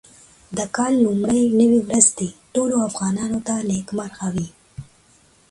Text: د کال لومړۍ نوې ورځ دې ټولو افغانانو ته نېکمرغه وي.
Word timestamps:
د 0.57 0.59
کال 0.75 0.93
لومړۍ 1.05 1.41
نوې 1.59 1.79
ورځ 1.85 2.07
دې 2.17 2.29
ټولو 2.53 2.75
افغانانو 2.89 3.39
ته 3.47 3.55
نېکمرغه 3.69 4.27
وي. 4.35 4.47